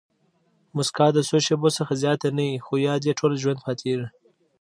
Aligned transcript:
مسکا 0.75 1.07
د 1.13 1.17
څو 1.29 1.37
شېبو 1.45 1.69
څخه 1.77 1.93
زیاته 2.03 2.27
نه 2.37 2.43
يي؛ 2.49 2.55
خو 2.65 2.73
یاد 2.87 3.01
ئې 3.07 3.13
ټوله 3.19 3.35
ژوند 3.41 3.59
پاتېږي. 3.65 4.07